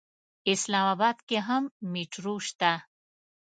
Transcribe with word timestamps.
اسلام 0.53 0.85
اباد 0.95 1.17
کې 1.27 1.37
هم 1.47 1.63
مېټرو 1.91 2.35
شته. 2.47 2.71